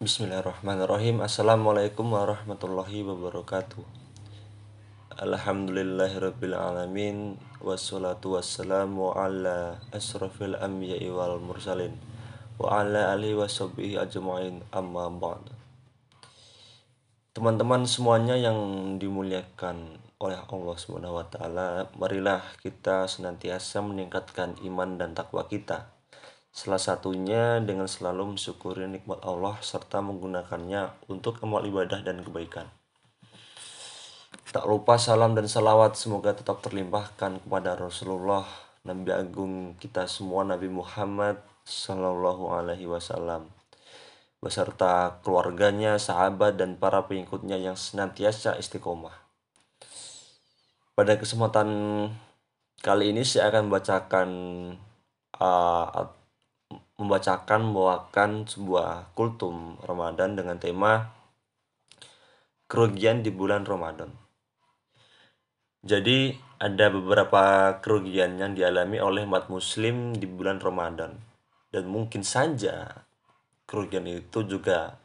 Bismillahirrahmanirrahim. 0.00 1.20
Assalamualaikum 1.20 2.16
warahmatullahi 2.16 3.04
wabarakatuh. 3.04 3.84
Alhamdulillahirrabbilalamin 5.12 7.36
Wassalatu 7.60 8.40
wassalamu 8.40 9.12
ala 9.12 9.76
asrafil 9.92 10.56
anbiya'i 10.56 11.04
wal 11.12 11.36
mursalin. 11.44 12.00
Wa 12.56 12.80
ala 12.80 13.12
alihi 13.12 13.36
wa 13.36 13.44
ajma'in. 13.44 14.64
Amma 14.72 15.12
ba'd. 15.12 15.52
Teman-teman 17.36 17.84
semuanya 17.84 18.40
yang 18.40 18.56
dimuliakan 18.96 20.00
oleh 20.16 20.40
Allah 20.40 21.28
taala, 21.28 21.92
marilah 22.00 22.40
kita 22.64 23.04
senantiasa 23.04 23.84
meningkatkan 23.84 24.56
iman 24.64 24.96
dan 24.96 25.12
takwa 25.12 25.44
kita 25.44 25.99
Salah 26.50 26.82
satunya 26.82 27.62
dengan 27.62 27.86
selalu 27.86 28.34
mensyukuri 28.34 28.90
nikmat 28.90 29.22
Allah 29.22 29.58
serta 29.62 30.02
menggunakannya 30.02 31.06
untuk 31.06 31.38
amal 31.46 31.62
ibadah 31.62 32.02
dan 32.02 32.26
kebaikan. 32.26 32.66
Tak 34.50 34.66
lupa 34.66 34.98
salam 34.98 35.38
dan 35.38 35.46
salawat 35.46 35.94
semoga 35.94 36.34
tetap 36.34 36.58
terlimpahkan 36.58 37.38
kepada 37.46 37.78
Rasulullah 37.78 38.42
Nabi 38.82 39.14
Agung 39.14 39.78
kita 39.78 40.10
semua 40.10 40.42
Nabi 40.42 40.66
Muhammad 40.66 41.38
Sallallahu 41.62 42.50
Alaihi 42.50 42.90
Wasallam 42.90 43.46
beserta 44.40 45.20
keluarganya, 45.20 46.00
sahabat 46.00 46.56
dan 46.56 46.80
para 46.80 47.04
pengikutnya 47.04 47.60
yang 47.60 47.76
senantiasa 47.76 48.56
istiqomah. 48.56 49.12
Pada 50.96 51.20
kesempatan 51.20 51.68
kali 52.80 53.12
ini 53.12 53.20
saya 53.20 53.52
akan 53.52 53.68
membacakan 53.68 54.28
uh, 55.36 56.08
membacakan 57.00 57.70
membawakan 57.70 58.46
sebuah 58.46 59.16
kultum 59.16 59.80
Ramadan 59.82 60.36
dengan 60.36 60.56
tema 60.60 61.10
kerugian 62.70 63.26
di 63.26 63.34
bulan 63.34 63.66
Ramadan. 63.66 64.14
Jadi 65.80 66.36
ada 66.60 66.92
beberapa 66.92 67.74
kerugian 67.80 68.36
yang 68.36 68.52
dialami 68.52 69.00
oleh 69.00 69.24
umat 69.24 69.48
muslim 69.48 70.12
di 70.12 70.28
bulan 70.28 70.60
Ramadan 70.60 71.16
dan 71.72 71.88
mungkin 71.88 72.20
saja 72.20 73.06
kerugian 73.64 74.04
itu 74.04 74.44
juga 74.44 75.00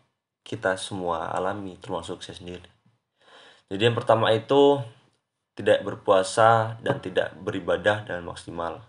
kita 0.46 0.78
semua 0.78 1.32
alami 1.34 1.80
termasuk 1.80 2.22
saya 2.22 2.38
sendiri. 2.38 2.70
Jadi 3.72 3.82
yang 3.82 3.98
pertama 3.98 4.30
itu 4.36 4.78
tidak 5.56 5.82
berpuasa 5.82 6.78
dan 6.84 7.00
tidak 7.02 7.34
beribadah 7.40 8.04
dengan 8.06 8.30
maksimal. 8.30 8.84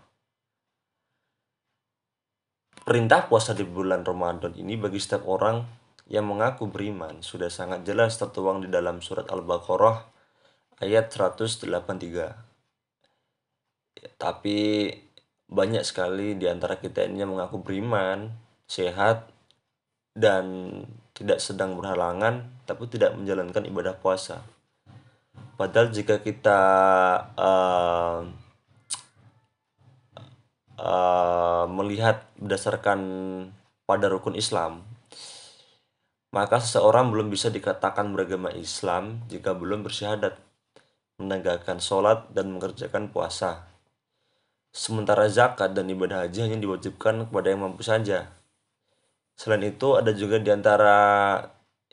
Perintah 2.87 3.27
puasa 3.27 3.51
di 3.51 3.67
bulan 3.67 4.07
Ramadan 4.07 4.55
ini 4.55 4.79
bagi 4.79 4.95
setiap 4.95 5.27
orang 5.27 5.59
yang 6.07 6.23
mengaku 6.23 6.71
beriman 6.71 7.19
sudah 7.19 7.51
sangat 7.51 7.83
jelas 7.83 8.15
tertuang 8.15 8.63
di 8.63 8.71
dalam 8.71 9.03
surat 9.03 9.27
Al-Baqarah 9.27 10.07
ayat 10.79 11.11
183. 11.11 11.67
Tapi 14.15 14.87
banyak 15.51 15.83
sekali 15.83 16.39
di 16.39 16.47
antara 16.47 16.79
kita 16.79 17.03
ini 17.03 17.27
yang 17.27 17.35
mengaku 17.35 17.59
beriman, 17.59 18.31
sehat, 18.71 19.35
dan 20.15 20.71
tidak 21.11 21.43
sedang 21.43 21.75
berhalangan, 21.75 22.63
tapi 22.63 22.87
tidak 22.87 23.19
menjalankan 23.19 23.67
ibadah 23.67 23.99
puasa. 23.99 24.47
Padahal 25.59 25.91
jika 25.91 26.23
kita 26.23 26.61
uh, 27.35 28.46
uh, 30.77 31.65
melihat 31.67 32.23
berdasarkan 32.37 32.99
pada 33.89 34.05
rukun 34.07 34.37
Islam, 34.37 34.85
maka 36.31 36.61
seseorang 36.61 37.09
belum 37.09 37.33
bisa 37.33 37.49
dikatakan 37.49 38.13
beragama 38.13 38.53
Islam 38.53 39.25
jika 39.27 39.57
belum 39.57 39.81
bersyahadat, 39.83 40.37
menegakkan 41.17 41.81
sholat, 41.81 42.29
dan 42.31 42.53
mengerjakan 42.53 43.09
puasa. 43.09 43.65
Sementara 44.69 45.25
zakat 45.31 45.73
dan 45.73 45.89
ibadah 45.89 46.27
haji 46.27 46.45
hanya 46.45 46.57
diwajibkan 46.61 47.31
kepada 47.31 47.47
yang 47.49 47.65
mampu 47.65 47.81
saja. 47.81 48.29
Selain 49.33 49.65
itu, 49.65 49.97
ada 49.97 50.13
juga 50.13 50.37
di 50.37 50.53
antara 50.53 50.97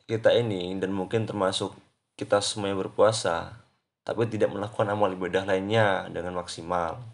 kita 0.04 0.34
ini, 0.36 0.76
dan 0.76 0.92
mungkin 0.92 1.24
termasuk 1.24 1.72
kita 2.20 2.44
semua 2.44 2.68
yang 2.68 2.84
berpuasa, 2.84 3.64
tapi 4.04 4.28
tidak 4.28 4.52
melakukan 4.52 4.92
amal 4.92 5.08
ibadah 5.08 5.48
lainnya 5.48 6.10
dengan 6.12 6.36
maksimal 6.36 7.13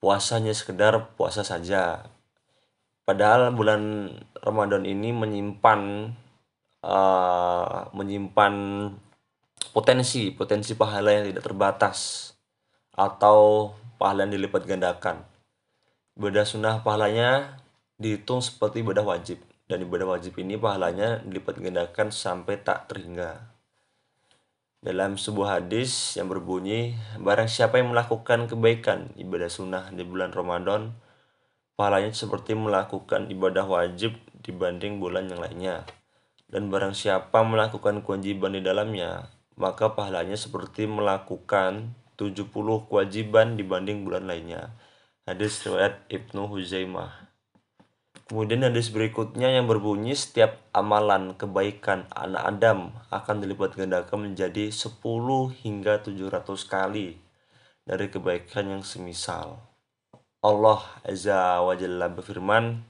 puasanya 0.00 0.52
sekedar 0.52 1.14
puasa 1.16 1.42
saja. 1.42 2.06
Padahal 3.06 3.54
bulan 3.54 4.10
Ramadan 4.42 4.82
ini 4.82 5.14
menyimpan 5.14 6.10
uh, 6.82 7.86
menyimpan 7.94 8.54
potensi 9.70 10.34
potensi 10.34 10.74
pahala 10.74 11.14
yang 11.14 11.30
tidak 11.30 11.44
terbatas 11.46 12.30
atau 12.96 13.70
pahala 13.96 14.26
yang 14.26 14.34
dilipat 14.40 14.66
gandakan. 14.66 15.22
Ibadah 16.16 16.44
sunnah 16.48 16.80
pahalanya 16.80 17.60
dihitung 18.00 18.40
seperti 18.40 18.80
ibadah 18.80 19.04
wajib 19.04 19.38
dan 19.68 19.82
ibadah 19.84 20.16
wajib 20.16 20.36
ini 20.40 20.56
pahalanya 20.56 21.20
dilipat 21.22 21.60
gandakan 21.60 22.08
sampai 22.10 22.60
tak 22.60 22.88
terhingga. 22.88 23.55
Dalam 24.84 25.16
sebuah 25.16 25.60
hadis 25.60 26.20
yang 26.20 26.28
berbunyi, 26.28 26.92
barang 27.16 27.48
siapa 27.48 27.80
yang 27.80 27.96
melakukan 27.96 28.44
kebaikan 28.44 29.12
ibadah 29.16 29.48
sunnah 29.48 29.88
di 29.88 30.04
bulan 30.04 30.36
Ramadan, 30.36 30.92
pahalanya 31.80 32.12
seperti 32.12 32.52
melakukan 32.52 33.32
ibadah 33.32 33.64
wajib 33.64 34.20
dibanding 34.44 35.00
bulan 35.00 35.32
yang 35.32 35.40
lainnya. 35.40 35.76
Dan 36.46 36.68
barang 36.68 36.92
siapa 36.92 37.42
melakukan 37.42 38.04
kewajiban 38.04 38.54
di 38.54 38.62
dalamnya, 38.62 39.32
maka 39.56 39.96
pahalanya 39.96 40.36
seperti 40.36 40.84
melakukan 40.84 41.96
70 42.20 42.52
kewajiban 42.86 43.56
dibanding 43.56 44.04
bulan 44.04 44.28
lainnya. 44.28 44.76
Hadis 45.26 45.58
riwayat 45.66 46.06
Ibnu 46.06 46.46
Huzaimah. 46.46 47.25
Kemudian 48.26 48.66
hadis 48.66 48.90
berikutnya 48.90 49.54
yang 49.54 49.70
berbunyi 49.70 50.18
setiap 50.18 50.58
amalan 50.74 51.38
kebaikan 51.38 52.10
anak 52.10 52.42
Adam 52.42 52.90
akan 53.14 53.38
dilipat 53.38 53.78
gandakan 53.78 54.30
menjadi 54.30 54.66
10 54.66 54.98
hingga 55.62 56.02
700 56.02 56.42
kali 56.66 57.22
dari 57.86 58.10
kebaikan 58.10 58.66
yang 58.66 58.82
semisal. 58.82 59.62
Allah 60.42 60.82
Azza 61.06 61.62
wa 61.62 61.78
Jalla 61.78 62.10
berfirman 62.10 62.82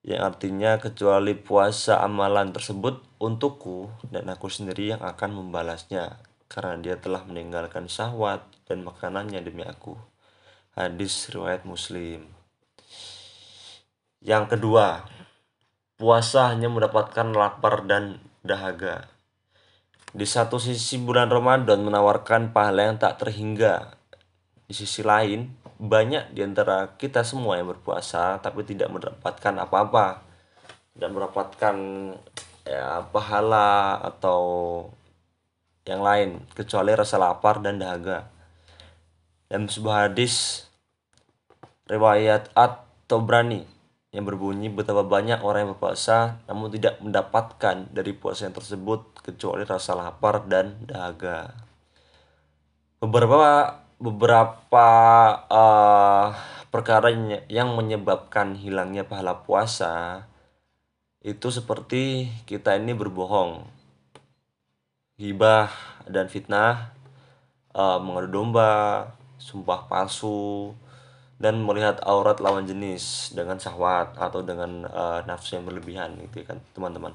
yang 0.00 0.24
artinya 0.24 0.80
kecuali 0.80 1.36
puasa 1.36 2.00
amalan 2.00 2.56
tersebut 2.56 3.20
untukku 3.20 3.92
dan 4.08 4.32
aku 4.32 4.48
sendiri 4.48 4.96
yang 4.96 5.04
akan 5.04 5.44
membalasnya 5.44 6.16
karena 6.48 6.80
dia 6.80 6.96
telah 6.96 7.20
meninggalkan 7.28 7.84
syahwat 7.84 8.48
dan 8.64 8.80
makanannya 8.80 9.44
demi 9.44 9.60
aku. 9.60 9.92
Hadis 10.72 11.28
riwayat 11.28 11.68
Muslim. 11.68 12.32
Yang 14.26 14.58
kedua, 14.58 15.06
puasa 15.94 16.50
hanya 16.50 16.66
mendapatkan 16.66 17.30
lapar 17.30 17.86
dan 17.86 18.18
dahaga. 18.42 19.06
Di 20.10 20.26
satu 20.26 20.58
sisi 20.58 20.98
bulan 20.98 21.30
Ramadan 21.30 21.86
menawarkan 21.86 22.50
pahala 22.50 22.90
yang 22.90 22.98
tak 22.98 23.22
terhingga. 23.22 23.94
Di 24.66 24.74
sisi 24.74 25.06
lain, 25.06 25.54
banyak 25.78 26.34
di 26.34 26.42
antara 26.42 26.98
kita 26.98 27.22
semua 27.22 27.54
yang 27.54 27.70
berpuasa 27.70 28.42
tapi 28.42 28.66
tidak 28.66 28.90
mendapatkan 28.90 29.54
apa-apa. 29.62 30.26
Tidak 30.98 31.10
mendapatkan 31.14 31.76
ya, 32.66 33.06
pahala 33.06 33.94
atau 34.02 34.42
yang 35.86 36.02
lain 36.02 36.42
kecuali 36.50 36.98
rasa 36.98 37.14
lapar 37.14 37.62
dan 37.62 37.78
dahaga. 37.78 38.26
Dan 39.46 39.70
sebuah 39.70 40.10
hadis 40.10 40.66
riwayat 41.86 42.50
At-Tobrani 42.58 43.75
yang 44.16 44.24
berbunyi 44.24 44.72
betapa 44.72 45.04
banyak 45.04 45.44
orang 45.44 45.68
yang 45.68 45.70
berpuasa 45.76 46.40
namun 46.48 46.72
tidak 46.72 46.96
mendapatkan 47.04 47.84
dari 47.92 48.16
puasa 48.16 48.48
yang 48.48 48.56
tersebut 48.56 49.20
kecuali 49.20 49.68
rasa 49.68 49.92
lapar 49.92 50.48
dan 50.48 50.80
dahaga. 50.88 51.52
Beberapa 52.96 53.84
beberapa 54.00 54.88
uh, 55.52 56.32
perkara 56.72 57.12
yang 57.52 57.76
menyebabkan 57.76 58.56
hilangnya 58.56 59.04
pahala 59.04 59.44
puasa 59.44 60.24
itu 61.20 61.52
seperti 61.52 62.32
kita 62.48 62.78
ini 62.80 62.96
berbohong, 62.96 63.68
hibah 65.20 65.68
dan 66.08 66.32
fitnah, 66.32 66.96
uh, 67.76 68.00
mengadu 68.00 68.40
domba, 68.40 69.12
sumpah 69.36 69.90
palsu, 69.90 70.72
dan 71.36 71.60
melihat 71.60 72.00
aurat 72.04 72.40
lawan 72.40 72.64
jenis 72.64 73.36
dengan 73.36 73.60
syahwat 73.60 74.16
atau 74.16 74.40
dengan 74.40 74.88
uh, 74.88 75.20
nafsu 75.28 75.60
yang 75.60 75.68
berlebihan 75.68 76.16
gitu 76.28 76.48
kan 76.48 76.60
teman-teman. 76.72 77.12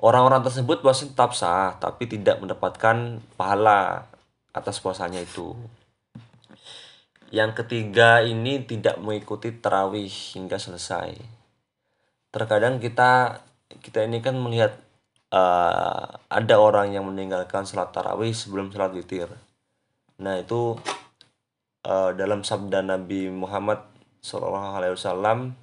Orang-orang 0.00 0.40
tersebut 0.42 0.80
puasa 0.80 1.06
tetap 1.06 1.36
sah 1.36 1.76
tapi 1.78 2.08
tidak 2.08 2.40
mendapatkan 2.42 3.20
pahala 3.36 4.10
atas 4.50 4.82
puasanya 4.82 5.22
itu. 5.22 5.54
Yang 7.30 7.62
ketiga 7.62 8.26
ini 8.26 8.66
tidak 8.66 8.98
mengikuti 8.98 9.54
terawih 9.54 10.10
hingga 10.10 10.58
selesai. 10.58 11.14
Terkadang 12.34 12.82
kita 12.82 13.38
kita 13.78 14.02
ini 14.02 14.18
kan 14.18 14.34
melihat 14.34 14.74
uh, 15.30 16.18
ada 16.26 16.56
orang 16.58 16.90
yang 16.90 17.06
meninggalkan 17.06 17.62
sholat 17.62 17.94
tarawih 17.94 18.34
sebelum 18.34 18.74
sholat 18.74 18.90
witir. 18.90 19.30
Nah 20.18 20.42
itu 20.42 20.74
uh, 21.84 22.10
dalam 22.16 22.44
sabda 22.44 22.84
Nabi 22.84 23.30
Muhammad 23.32 23.80
SAW 24.20 25.56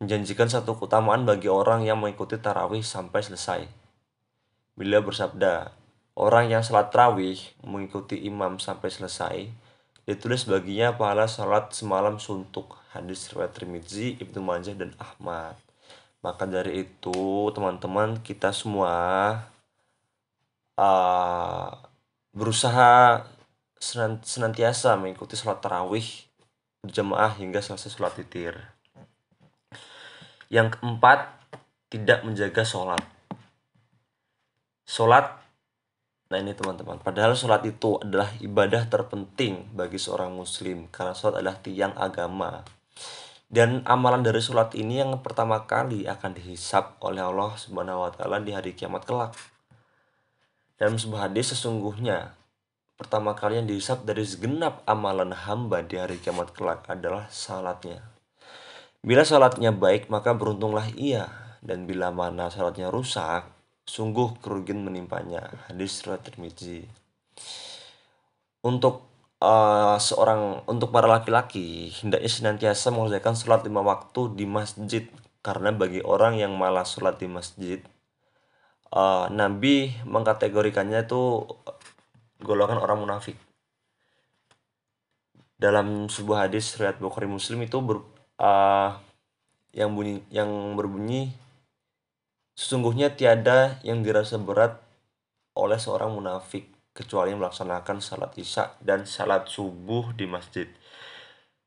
menjanjikan 0.00 0.48
satu 0.48 0.80
keutamaan 0.80 1.28
bagi 1.28 1.52
orang 1.52 1.84
yang 1.84 2.00
mengikuti 2.00 2.40
tarawih 2.40 2.80
sampai 2.80 3.20
selesai. 3.20 3.60
Beliau 4.72 5.04
bersabda, 5.04 5.76
orang 6.16 6.48
yang 6.48 6.64
sholat 6.64 6.88
tarawih 6.88 7.36
mengikuti 7.60 8.16
imam 8.24 8.56
sampai 8.56 8.88
selesai, 8.88 9.36
ditulis 10.08 10.48
baginya 10.48 10.96
pahala 10.96 11.28
sholat 11.28 11.76
semalam 11.76 12.16
suntuk. 12.16 12.80
Hadis 12.96 13.28
riwayat 13.30 13.52
Tirmidzi, 13.54 14.18
Ibnu 14.24 14.40
Majah 14.40 14.72
dan 14.74 14.96
Ahmad. 14.96 15.54
Maka 16.24 16.48
dari 16.48 16.88
itu, 16.88 17.52
teman-teman, 17.52 18.24
kita 18.24 18.56
semua 18.56 18.92
uh, 20.80 21.70
berusaha 22.32 23.20
senantiasa 23.80 25.00
mengikuti 25.00 25.40
sholat 25.40 25.64
tarawih 25.64 26.04
berjamaah 26.84 27.36
hingga 27.40 27.64
selesai 27.64 27.96
sholat 27.96 28.12
titir. 28.20 28.54
Yang 30.52 30.76
keempat, 30.76 31.32
tidak 31.88 32.22
menjaga 32.22 32.62
sholat. 32.62 33.00
Sholat, 34.84 35.38
nah 36.28 36.38
ini 36.38 36.52
teman-teman, 36.52 36.98
padahal 37.00 37.32
sholat 37.38 37.62
itu 37.64 37.96
adalah 38.02 38.28
ibadah 38.42 38.84
terpenting 38.90 39.70
bagi 39.72 39.96
seorang 39.96 40.34
muslim, 40.34 40.90
karena 40.90 41.14
sholat 41.14 41.40
adalah 41.40 41.56
tiang 41.62 41.94
agama. 41.94 42.66
Dan 43.50 43.82
amalan 43.82 44.22
dari 44.22 44.38
sholat 44.38 44.78
ini 44.78 45.02
yang 45.02 45.14
pertama 45.26 45.66
kali 45.66 46.06
akan 46.06 46.38
dihisap 46.38 47.02
oleh 47.02 47.18
Allah 47.18 47.58
Subhanahu 47.58 48.06
wa 48.06 48.10
taala 48.14 48.38
di 48.38 48.54
hari 48.54 48.78
kiamat 48.78 49.02
kelak. 49.02 49.34
Dalam 50.78 50.94
sebuah 50.94 51.26
hadis 51.30 51.50
sesungguhnya 51.54 52.39
pertama 53.00 53.32
kali 53.32 53.56
yang 53.56 53.64
dihisap 53.64 54.04
dari 54.04 54.28
segenap 54.28 54.84
amalan 54.84 55.32
hamba 55.32 55.80
di 55.80 55.96
hari 55.96 56.20
kiamat 56.20 56.52
kelak 56.52 56.84
adalah 56.84 57.32
salatnya. 57.32 58.04
Bila 59.00 59.24
salatnya 59.24 59.72
baik, 59.72 60.12
maka 60.12 60.36
beruntunglah 60.36 60.92
ia. 60.92 61.56
Dan 61.64 61.88
bila 61.88 62.12
mana 62.12 62.52
salatnya 62.52 62.92
rusak, 62.92 63.48
sungguh 63.88 64.36
kerugian 64.44 64.84
menimpanya. 64.84 65.48
Hadis 65.72 66.04
riwayat 66.04 66.28
Tirmizi. 66.28 66.84
Untuk 68.60 69.08
uh, 69.40 69.96
seorang 69.96 70.68
untuk 70.68 70.92
para 70.92 71.08
laki-laki 71.08 71.90
hendaknya 72.04 72.28
senantiasa 72.28 72.92
mengerjakan 72.92 73.34
sholat 73.34 73.64
lima 73.64 73.80
waktu 73.80 74.36
di 74.36 74.44
masjid 74.44 75.08
karena 75.40 75.72
bagi 75.72 76.04
orang 76.04 76.36
yang 76.36 76.52
malas 76.60 76.92
sholat 76.92 77.16
di 77.16 77.24
masjid 77.24 77.80
uh, 78.92 79.32
Nabi 79.32 79.96
mengkategorikannya 80.04 81.08
itu 81.08 81.48
golongan 82.42 82.80
orang 82.80 83.00
munafik. 83.00 83.36
Dalam 85.60 86.08
sebuah 86.08 86.48
hadis 86.48 86.72
riwayat 86.80 86.96
Bukhari 86.98 87.28
Muslim 87.28 87.60
itu 87.64 87.78
ber, 87.84 88.00
uh, 88.40 88.96
yang 89.76 89.92
bunyi 89.92 90.24
yang 90.32 90.48
berbunyi 90.74 91.30
sesungguhnya 92.58 93.14
tiada 93.14 93.78
yang 93.86 94.02
dirasa 94.02 94.40
berat 94.40 94.80
oleh 95.54 95.78
seorang 95.78 96.10
munafik 96.16 96.66
kecuali 96.90 97.32
melaksanakan 97.36 98.02
salat 98.02 98.32
isya 98.40 98.76
dan 98.82 99.04
salat 99.04 99.46
subuh 99.46 100.10
di 100.16 100.26
masjid. 100.26 100.66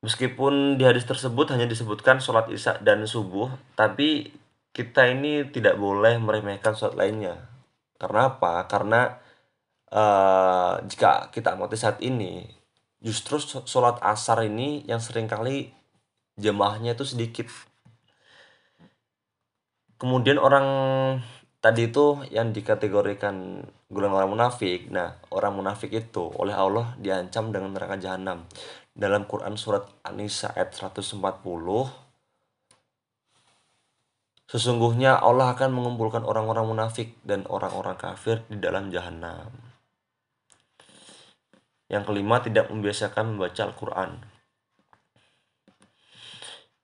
Meskipun 0.04 0.76
di 0.76 0.84
hadis 0.84 1.08
tersebut 1.08 1.48
hanya 1.56 1.64
disebutkan 1.64 2.20
sholat 2.20 2.52
isya 2.52 2.76
dan 2.84 3.08
subuh, 3.08 3.48
tapi 3.80 4.36
kita 4.76 5.08
ini 5.08 5.48
tidak 5.48 5.80
boleh 5.80 6.20
meremehkan 6.20 6.76
sholat 6.76 7.00
lainnya. 7.00 7.40
Karena 7.96 8.36
apa? 8.36 8.68
Karena 8.68 9.23
uh, 9.94 10.82
jika 10.90 11.30
kita 11.30 11.54
amati 11.54 11.78
saat 11.78 12.02
ini 12.02 12.44
justru 13.04 13.38
sholat 13.64 14.02
asar 14.02 14.42
ini 14.44 14.82
yang 14.90 14.98
sering 14.98 15.30
kali 15.30 15.70
jemaahnya 16.42 16.98
itu 16.98 17.06
sedikit. 17.06 17.48
Kemudian 20.02 20.42
orang 20.42 20.68
tadi 21.64 21.88
itu 21.88 22.20
yang 22.34 22.52
dikategorikan 22.52 23.64
golongan 23.88 24.18
orang 24.20 24.32
munafik. 24.36 24.90
Nah 24.92 25.16
orang 25.32 25.54
munafik 25.56 25.94
itu 25.94 26.28
oleh 26.36 26.52
Allah 26.52 26.98
diancam 27.00 27.54
dengan 27.54 27.72
neraka 27.72 27.96
jahanam. 28.02 28.50
Dalam 28.94 29.26
Quran 29.26 29.58
surat 29.58 29.90
An-Nisa 30.06 30.54
ayat 30.54 30.76
140 30.76 31.18
Sesungguhnya 34.54 35.18
Allah 35.18 35.58
akan 35.58 35.74
mengumpulkan 35.74 36.22
orang-orang 36.22 36.70
munafik 36.70 37.18
dan 37.26 37.42
orang-orang 37.50 37.98
kafir 37.98 38.46
di 38.54 38.62
dalam 38.62 38.94
jahanam. 38.94 39.63
Yang 41.94 42.10
kelima, 42.10 42.42
tidak 42.42 42.74
membiasakan 42.74 43.38
membaca 43.38 43.62
Al-Quran. 43.70 44.18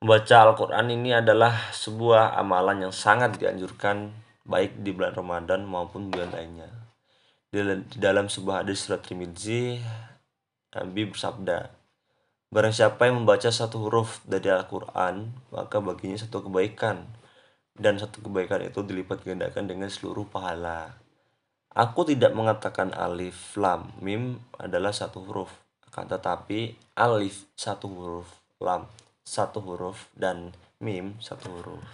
Membaca 0.05 0.35
Al-Quran 0.45 0.85
ini 0.93 1.17
adalah 1.17 1.73
sebuah 1.73 2.37
amalan 2.37 2.85
yang 2.85 2.93
sangat 2.93 3.41
dianjurkan 3.41 4.13
baik 4.45 4.85
di 4.85 4.93
bulan 4.93 5.17
Ramadan 5.17 5.65
maupun 5.65 6.13
bulan 6.13 6.29
lainnya. 6.29 6.69
Di 7.49 7.65
dalam 7.97 8.29
sebuah 8.29 8.61
hadis 8.61 8.85
surat 8.85 9.01
Trimidzi, 9.01 9.81
Nabi 10.77 11.09
bersabda, 11.09 11.73
Barang 12.49 12.73
siapa 12.73 13.05
yang 13.09 13.25
membaca 13.25 13.49
satu 13.49 13.89
huruf 13.89 14.21
dari 14.25 14.49
Al-Quran, 14.49 15.33
maka 15.49 15.77
baginya 15.81 16.17
satu 16.17 16.45
kebaikan. 16.45 17.09
Dan 17.73 17.97
satu 17.97 18.21
kebaikan 18.25 18.61
itu 18.65 18.85
dilipat 18.85 19.25
gandakan 19.25 19.65
dengan 19.65 19.89
seluruh 19.89 20.29
pahala. 20.29 21.08
Aku 21.77 22.01
tidak 22.01 22.33
mengatakan 22.33 22.89
alif, 22.97 23.53
lam, 23.53 23.93
mim 24.01 24.41
adalah 24.57 24.89
satu 24.89 25.21
huruf. 25.21 25.53
Akan 25.85 26.09
tetapi 26.09 26.73
alif 26.97 27.45
satu 27.53 27.85
huruf, 27.89 28.29
lam 28.57 28.89
satu 29.21 29.61
huruf, 29.61 30.09
dan 30.17 30.49
mim 30.81 31.13
satu 31.21 31.49
huruf. 31.53 31.85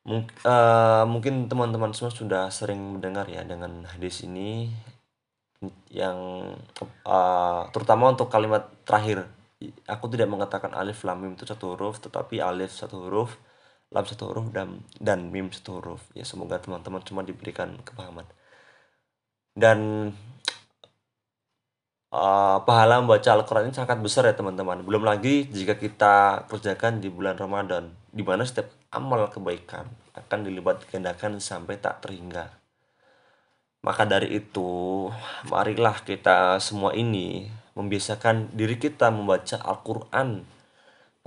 Mung, 0.00 0.26
uh, 0.42 1.04
mungkin 1.06 1.46
teman-teman 1.46 1.92
semua 1.92 2.10
sudah 2.10 2.48
sering 2.48 2.98
mendengar 2.98 3.28
ya 3.28 3.44
dengan 3.44 3.84
hadis 3.84 4.24
ini 4.24 4.72
yang 5.92 6.16
uh, 7.04 7.62
terutama 7.68 8.08
untuk 8.08 8.32
kalimat 8.32 8.72
terakhir 8.88 9.28
aku 9.84 10.08
tidak 10.08 10.32
mengatakan 10.32 10.72
alif 10.72 11.04
lam 11.04 11.20
mim 11.20 11.36
itu 11.36 11.44
satu 11.44 11.76
huruf 11.76 12.00
tetapi 12.00 12.40
alif 12.40 12.72
satu 12.72 12.96
huruf 12.96 13.36
lam 13.90 14.06
satu 14.06 14.30
huruf 14.30 14.46
dan 14.54 14.86
dan 15.02 15.30
mim 15.34 15.50
satu 15.50 15.82
huruf. 15.82 16.02
Ya 16.14 16.22
semoga 16.22 16.62
teman-teman 16.62 17.02
cuma 17.02 17.26
diberikan 17.26 17.74
kepahaman. 17.82 18.26
Dan 19.54 20.10
uh, 22.14 22.58
pahala 22.62 23.02
membaca 23.02 23.30
Al-Quran 23.34 23.70
ini 23.70 23.74
sangat 23.74 23.98
besar 23.98 24.30
ya 24.30 24.34
teman-teman. 24.34 24.86
Belum 24.86 25.02
lagi 25.02 25.50
jika 25.50 25.74
kita 25.74 26.46
kerjakan 26.46 27.02
di 27.02 27.10
bulan 27.10 27.34
Ramadan 27.34 27.90
di 28.10 28.22
mana 28.22 28.46
setiap 28.46 28.70
amal 28.94 29.26
kebaikan 29.30 29.86
akan 30.14 30.38
dilibat 30.46 30.86
gandakan 30.90 31.42
sampai 31.42 31.78
tak 31.78 32.02
terhingga. 32.02 32.50
Maka 33.80 34.04
dari 34.04 34.36
itu 34.36 35.08
marilah 35.48 36.04
kita 36.04 36.60
semua 36.60 36.92
ini 36.92 37.48
membiasakan 37.72 38.52
diri 38.52 38.76
kita 38.76 39.08
membaca 39.08 39.56
Al-Quran 39.56 40.44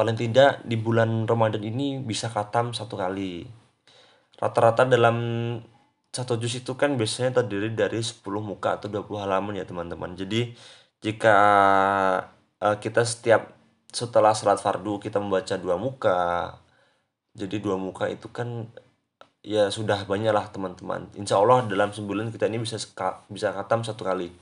paling 0.03 0.19
tidak 0.19 0.59
di 0.67 0.75
bulan 0.75 1.23
Ramadan 1.23 1.63
ini 1.63 1.95
bisa 2.03 2.27
khatam 2.27 2.75
satu 2.75 2.99
kali. 2.99 3.47
Rata-rata 4.35 4.83
dalam 4.83 5.15
satu 6.11 6.35
juz 6.35 6.59
itu 6.59 6.75
kan 6.75 6.99
biasanya 6.99 7.39
terdiri 7.39 7.71
dari 7.71 8.03
10 8.03 8.19
muka 8.43 8.75
atau 8.75 8.91
20 8.91 9.23
halaman 9.23 9.55
ya 9.55 9.63
teman-teman. 9.63 10.11
Jadi 10.19 10.51
jika 10.99 11.37
uh, 12.59 12.75
kita 12.83 13.07
setiap 13.07 13.55
setelah 13.95 14.35
salat 14.35 14.59
fardu 14.59 14.99
kita 14.99 15.23
membaca 15.23 15.55
dua 15.55 15.79
muka 15.79 16.57
jadi 17.37 17.61
dua 17.61 17.77
muka 17.77 18.09
itu 18.09 18.27
kan 18.27 18.67
ya 19.39 19.71
sudah 19.71 20.03
banyak 20.03 20.35
lah 20.35 20.51
teman-teman. 20.51 21.15
Insya 21.15 21.39
Allah 21.39 21.63
dalam 21.63 21.95
sebulan 21.95 22.27
kita 22.35 22.51
ini 22.51 22.59
bisa 22.59 22.75
bisa 23.31 23.55
khatam 23.55 23.87
satu 23.87 24.03
kali. 24.03 24.35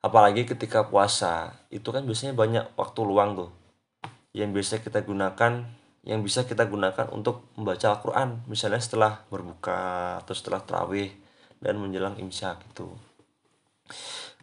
Apalagi 0.00 0.48
ketika 0.48 0.88
puasa 0.88 1.52
itu 1.68 1.92
kan 1.92 2.08
biasanya 2.08 2.32
banyak 2.32 2.64
waktu 2.72 3.00
luang 3.04 3.36
tuh 3.36 3.57
yang 4.38 4.54
bisa 4.54 4.78
kita 4.78 5.02
gunakan 5.02 5.66
yang 6.06 6.22
bisa 6.22 6.46
kita 6.46 6.64
gunakan 6.64 7.10
untuk 7.10 7.50
membaca 7.58 7.90
Al-Quran. 7.92 8.46
Misalnya 8.46 8.80
setelah 8.80 9.26
berbuka 9.28 10.22
atau 10.22 10.32
setelah 10.32 10.62
terawih 10.62 11.10
dan 11.58 11.76
menjelang 11.76 12.16
imsyak 12.16 12.62
itu 12.70 12.88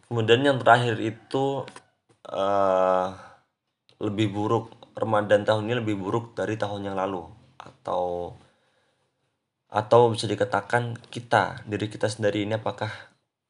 kemudian 0.06 0.42
yang 0.42 0.58
terakhir 0.62 0.98
itu 1.02 1.66
uh, 2.30 3.08
lebih 3.98 4.30
buruk 4.30 4.74
Ramadan 4.96 5.44
tahun 5.44 5.68
ini 5.68 5.74
lebih 5.84 5.96
buruk 6.00 6.32
dari 6.38 6.56
tahun 6.56 6.92
yang 6.92 6.96
lalu. 6.96 7.26
Atau 7.60 8.34
atau 9.66 10.00
bisa 10.14 10.30
dikatakan 10.30 10.94
kita 11.10 11.66
diri 11.66 11.90
kita 11.90 12.06
sendiri 12.06 12.46
ini 12.46 12.54
apakah 12.56 12.88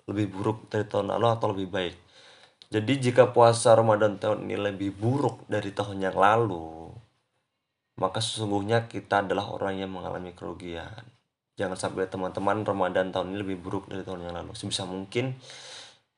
lebih 0.09 0.33
buruk 0.33 0.73
dari 0.73 0.89
tahun 0.89 1.13
lalu 1.13 1.27
atau 1.29 1.53
lebih 1.53 1.69
baik 1.69 1.97
jadi 2.67 2.93
jika 2.99 3.31
puasa 3.31 3.79
Ramadan 3.79 4.19
tahun 4.19 4.51
ini 4.51 4.59
lebih 4.59 4.91
buruk 4.91 5.47
dari 5.47 5.71
tahun 5.71 6.03
yang 6.03 6.19
lalu, 6.19 6.91
maka 8.03 8.19
sesungguhnya 8.19 8.91
kita 8.91 9.23
adalah 9.23 9.55
orang 9.55 9.79
yang 9.79 9.95
mengalami 9.95 10.35
kerugian. 10.35 11.07
Jangan 11.57 11.79
sampai 11.79 12.11
teman-teman 12.11 12.67
Ramadan 12.67 13.15
tahun 13.15 13.33
ini 13.33 13.39
lebih 13.41 13.59
buruk 13.63 13.89
dari 13.89 14.03
tahun 14.03 14.29
yang 14.29 14.35
lalu. 14.35 14.53
Sebisa 14.53 14.85
mungkin 14.85 15.39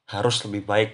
harus 0.08 0.40
lebih 0.48 0.66
baik 0.66 0.90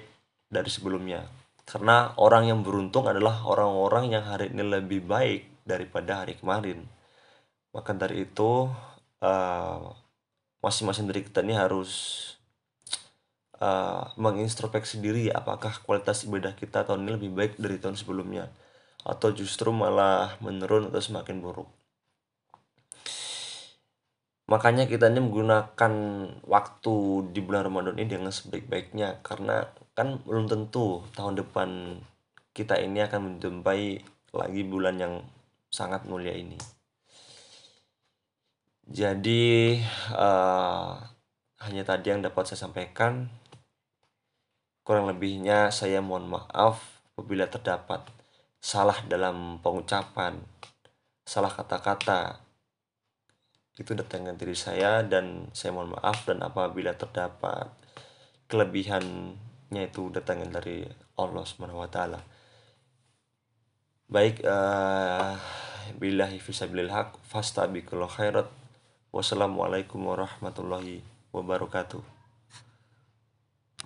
dari 0.50 0.68
sebelumnya. 0.68 1.24
Karena 1.64 2.12
orang 2.20 2.50
yang 2.50 2.60
beruntung 2.60 3.08
adalah 3.08 3.40
orang-orang 3.48 4.12
yang 4.12 4.26
hari 4.26 4.52
ini 4.52 4.60
lebih 4.60 5.06
baik 5.06 5.64
daripada 5.64 6.26
hari 6.26 6.36
kemarin. 6.36 6.84
Maka 7.72 7.96
dari 7.96 8.28
itu 8.28 8.68
uh, 9.24 9.80
masing-masing 10.60 11.08
dari 11.08 11.24
kita 11.24 11.40
ini 11.40 11.56
harus 11.56 11.90
uh, 13.64 14.12
mengintrospeksi 14.20 15.00
diri 15.00 15.32
apakah 15.32 15.72
kualitas 15.80 16.28
ibadah 16.28 16.52
kita 16.52 16.84
tahun 16.84 17.08
ini 17.08 17.10
lebih 17.16 17.30
baik 17.32 17.52
dari 17.56 17.80
tahun 17.80 17.96
sebelumnya 17.96 18.52
atau 19.04 19.32
justru 19.32 19.72
malah 19.72 20.36
menurun 20.44 20.92
atau 20.92 21.00
semakin 21.00 21.40
buruk. 21.40 21.68
Makanya 24.44 24.84
kita 24.84 25.08
ini 25.08 25.24
menggunakan 25.24 25.92
waktu 26.44 26.96
di 27.32 27.40
bulan 27.40 27.64
Ramadan 27.64 27.96
ini 27.96 28.20
dengan 28.20 28.28
sebaik-baiknya 28.28 29.24
karena 29.24 29.72
kan 29.96 30.20
belum 30.20 30.52
tentu 30.52 31.00
tahun 31.16 31.40
depan 31.40 31.96
kita 32.52 32.76
ini 32.76 33.00
akan 33.08 33.40
menjumpai 33.40 34.04
lagi 34.36 34.62
bulan 34.68 35.00
yang 35.00 35.14
sangat 35.72 36.04
mulia 36.04 36.36
ini. 36.36 36.60
Jadi 38.84 39.80
uh, 40.12 40.92
hanya 41.64 41.82
tadi 41.88 42.12
yang 42.12 42.20
dapat 42.20 42.44
saya 42.44 42.68
sampaikan. 42.68 43.32
Kurang 44.84 45.08
lebihnya 45.08 45.72
saya 45.72 46.04
mohon 46.04 46.28
maaf 46.28 47.00
apabila 47.16 47.48
terdapat 47.48 48.04
salah 48.60 49.00
dalam 49.08 49.56
pengucapan, 49.64 50.44
salah 51.24 51.48
kata-kata. 51.48 52.44
Itu 53.80 53.96
datangkan 53.96 54.36
diri 54.36 54.52
saya 54.52 55.00
dan 55.00 55.48
saya 55.56 55.72
mohon 55.72 55.96
maaf 55.96 56.28
dan 56.28 56.44
apabila 56.44 56.92
terdapat 57.00 57.72
kelebihannya 58.44 59.82
itu 59.88 60.12
datangkan 60.12 60.52
dari 60.52 60.84
Allah 61.16 61.44
Subhanahu 61.48 61.80
wa 61.80 61.88
taala. 61.88 62.20
Baik 64.04 64.44
uh, 64.44 65.40
billahi 65.96 66.44
khairat. 68.12 68.48
Wassalamualaikum 69.16 70.04
warahmatullahi 70.04 71.00
wabarakatuh. 71.32 72.13